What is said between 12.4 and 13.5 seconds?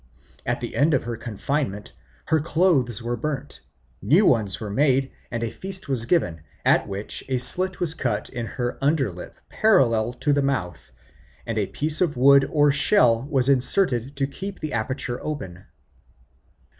or shell was